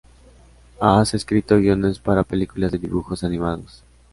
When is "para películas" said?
1.99-2.71